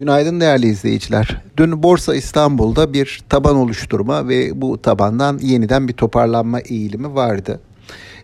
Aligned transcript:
Günaydın 0.00 0.40
değerli 0.40 0.66
izleyiciler. 0.66 1.42
Dün 1.56 1.82
Borsa 1.82 2.14
İstanbul'da 2.14 2.92
bir 2.92 3.20
taban 3.28 3.56
oluşturma 3.56 4.28
ve 4.28 4.60
bu 4.60 4.82
tabandan 4.82 5.38
yeniden 5.38 5.88
bir 5.88 5.92
toparlanma 5.92 6.60
eğilimi 6.60 7.14
vardı. 7.14 7.60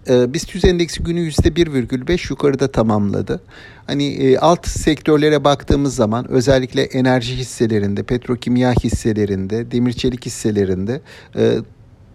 Ee, 0.08 0.35
BIST 0.35 0.64
endeksi 0.64 1.03
günü 1.03 1.21
%1,5 1.21 2.30
yukarıda 2.30 2.72
tamamladı. 2.72 3.40
Hani 3.87 4.04
e, 4.04 4.38
alt 4.38 4.69
sektörlere 4.69 5.45
baktığımız 5.45 5.95
zaman 5.95 6.30
özellikle 6.30 6.82
enerji 6.82 7.37
hisselerinde, 7.37 8.02
petrokimya 8.02 8.73
hisselerinde, 8.73 9.70
demir 9.70 9.93
çelik 9.93 10.27
hisselerinde 10.27 11.00
e, 11.36 11.57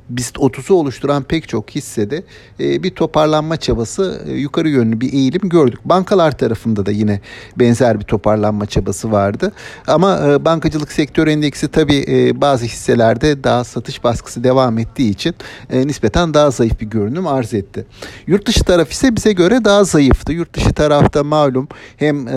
BIST 0.10 0.36
30'u 0.36 0.76
oluşturan 0.76 1.24
pek 1.24 1.48
çok 1.48 1.70
hissede 1.70 2.24
e, 2.60 2.84
bir 2.84 2.90
toparlanma 2.90 3.58
çabası 3.58 4.22
e, 4.28 4.34
yukarı 4.34 4.70
yönlü 4.70 5.02
bir 5.02 5.14
eğilim 5.14 5.50
gördük. 5.50 5.80
Bankalar 5.86 6.38
tarafında 6.38 6.86
da 6.86 6.92
yine 6.92 7.22
benzer 7.60 8.00
bir 8.00 8.06
toparlanma 8.06 8.66
çabası 8.66 9.12
vardı. 9.12 9.52
Ama 9.88 10.28
e, 10.28 10.46
bankacılık 10.46 10.92
sektör 10.92 11.28
endeksi 11.28 11.68
tabii 11.68 12.34
bazı 12.42 12.66
hisselerde 12.66 13.44
daha 13.44 13.64
satış 13.64 14.04
baskısı 14.04 14.44
devam 14.44 14.80
ettiği 14.80 15.10
için 15.10 15.36
nispeten 15.74 16.34
daha 16.34 16.52
zayıf 16.52 16.82
bir 16.82 16.86
görünüm 16.86 17.28
arz 17.28 17.54
etti. 17.54 17.86
Yurt 18.28 18.46
dışı 18.46 18.64
taraf 18.64 18.92
ise 18.92 19.16
bize 19.16 19.34
göre 19.34 19.66
daha 19.66 19.84
zayıftı. 19.84 20.34
Yurt 20.34 20.54
dışı 20.54 20.74
tarafta 20.74 21.24
malum 21.24 21.68
hem 21.98 22.28
e, 22.28 22.34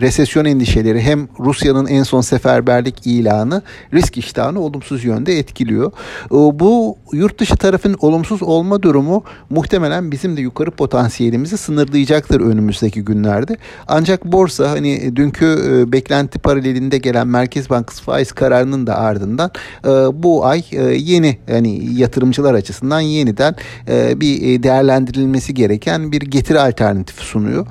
resesyon 0.00 0.44
endişeleri 0.44 1.00
hem 1.00 1.28
Rusya'nın 1.38 1.86
en 1.86 2.02
son 2.02 2.20
seferberlik 2.20 3.06
ilanı 3.06 3.62
risk 3.94 4.18
iştahını 4.18 4.60
olumsuz 4.60 5.04
yönde 5.04 5.38
etkiliyor. 5.38 5.92
Bu 6.30 6.98
yurt 7.12 7.38
dışı 7.38 7.56
tarafın 7.56 7.96
olumsuz 8.00 8.42
olma 8.42 8.82
durumu 8.82 9.24
muhtemelen 9.50 10.12
bizim 10.12 10.36
de 10.36 10.40
yukarı 10.40 10.70
potansiyelimizi 10.70 11.56
sınırlayacaktır 11.56 12.40
önümüzdeki 12.40 13.04
günlerde. 13.04 13.56
Ancak 13.88 14.24
borsa 14.24 14.70
hani 14.70 15.16
dünkü 15.16 15.46
e, 15.46 15.92
beklenti 15.92 16.38
paralelinde 16.38 16.98
gelen 16.98 17.28
Merkez 17.28 17.70
Bankası 17.70 18.02
faiz 18.02 18.32
kararının 18.32 18.86
da 18.86 18.98
ardından 18.98 19.50
e, 19.84 19.88
bu 20.22 20.44
ay 20.44 20.64
e, 20.72 20.82
yeni 20.82 21.38
yani 21.48 21.94
yatırımcılar 21.94 22.54
açısından 22.54 23.00
yeniden 23.00 23.54
bir 23.90 24.62
değerlendirilmesi 24.62 25.54
gereken 25.54 26.12
bir 26.12 26.20
getiri 26.20 26.60
alternatifi 26.60 27.24
sunuyor. 27.24 27.66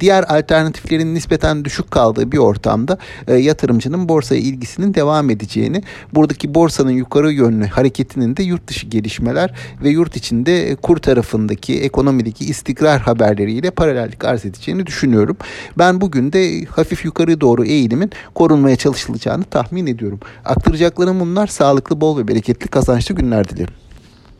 Diğer 0.00 0.24
alternatiflerin 0.28 1.14
nispeten 1.14 1.64
düşük 1.64 1.90
kaldığı 1.90 2.32
bir 2.32 2.38
ortamda 2.38 2.98
yatırımcının 3.28 4.08
borsaya 4.08 4.40
ilgisinin 4.40 4.94
devam 4.94 5.30
edeceğini, 5.30 5.82
buradaki 6.14 6.54
borsanın 6.54 6.90
yukarı 6.90 7.32
yönlü 7.32 7.66
hareketinin 7.66 8.36
de 8.36 8.42
yurt 8.42 8.63
yurt 8.64 8.68
dışı 8.68 8.86
gelişmeler 8.86 9.50
ve 9.82 9.90
yurt 9.90 10.16
içinde 10.16 10.76
kur 10.82 10.96
tarafındaki 10.96 11.80
ekonomideki 11.82 12.44
istikrar 12.44 13.00
haberleriyle 13.00 13.70
paralellik 13.70 14.24
arz 14.24 14.44
edeceğini 14.44 14.86
düşünüyorum. 14.86 15.36
Ben 15.78 16.00
bugün 16.00 16.32
de 16.32 16.64
hafif 16.64 17.04
yukarı 17.04 17.40
doğru 17.40 17.64
eğilimin 17.64 18.10
korunmaya 18.34 18.76
çalışılacağını 18.76 19.44
tahmin 19.44 19.86
ediyorum. 19.86 20.20
Aktaracaklarım 20.44 21.20
bunlar. 21.20 21.46
Sağlıklı, 21.46 22.00
bol 22.00 22.18
ve 22.18 22.28
bereketli 22.28 22.68
kazançlı 22.68 23.14
günler 23.14 23.48
dilerim. 23.48 23.83